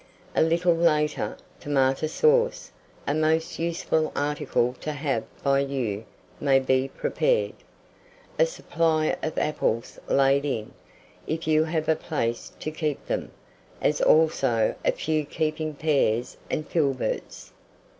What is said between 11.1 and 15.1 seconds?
if you have a place to keep them, as also a